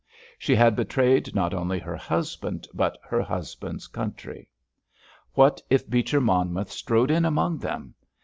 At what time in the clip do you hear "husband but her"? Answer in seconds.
1.95-3.21